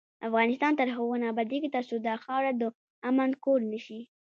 افغانستان 0.27 0.71
تر 0.79 0.87
هغو 0.95 1.15
نه 1.21 1.27
ابادیږي، 1.33 1.69
ترڅو 1.75 1.95
دا 2.07 2.15
خاوره 2.23 2.51
د 2.61 2.63
امن 3.09 3.29
کور 3.43 3.59
نشي. 3.71 4.01